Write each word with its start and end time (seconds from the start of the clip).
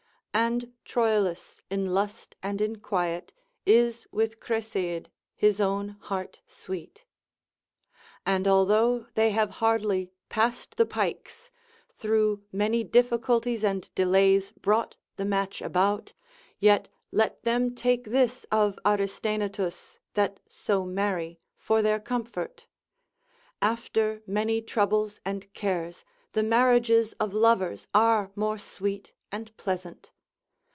And 0.33 0.71
Troilus 0.85 1.59
in 1.69 1.93
lust 1.93 2.37
and 2.41 2.61
in 2.61 2.77
quiet 2.77 3.33
Is 3.65 4.07
with 4.13 4.39
Creseid, 4.39 5.07
his 5.35 5.59
own 5.59 5.89
heart 5.99 6.39
sweet. 6.47 7.03
And 8.25 8.47
although 8.47 9.07
they 9.15 9.31
have 9.31 9.49
hardly 9.59 10.09
passed 10.29 10.77
the 10.77 10.85
pikes, 10.85 11.51
through 11.89 12.43
many 12.49 12.81
difficulties 12.81 13.65
and 13.65 13.93
delays 13.93 14.53
brought 14.53 14.95
the 15.17 15.25
match 15.25 15.61
about, 15.61 16.13
yet 16.59 16.87
let 17.11 17.43
them 17.43 17.75
take 17.75 18.05
this 18.05 18.45
of 18.49 18.79
Aristaenetus 18.85 19.99
(that 20.13 20.39
so 20.47 20.85
marry) 20.85 21.41
for 21.57 21.81
their 21.81 21.99
comfort: 21.99 22.67
after 23.61 24.23
many 24.25 24.61
troubles 24.61 25.19
and 25.25 25.51
cares, 25.53 26.05
the 26.31 26.41
marriages 26.43 27.11
of 27.19 27.33
lovers 27.33 27.85
are 27.93 28.31
more 28.33 28.57
sweet 28.57 29.11
and 29.29 29.55
pleasant. 29.57 30.13